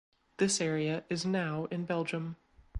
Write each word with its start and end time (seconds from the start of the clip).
This 0.37 0.59
area 0.59 1.03
is 1.11 1.27
now 1.27 1.65
in 1.65 1.85
Belgium. 1.85 2.35